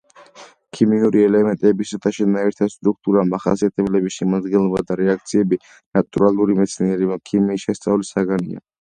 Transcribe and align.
ქიმიური 0.77 1.19
ელემენტებისა 1.25 1.99
და 2.05 2.13
შენაერთთა 2.19 2.69
სტრუქტურა, 2.75 3.25
მახასიათებლები, 3.35 4.15
შემადგენლობა 4.17 4.85
და 4.91 5.01
რეაქციები 5.05 5.63
ნატურალური 5.75 6.61
მეცნიერება 6.65 7.23
ქიმიის 7.33 7.71
შესწავლის 7.71 8.15
საგანია. 8.19 8.69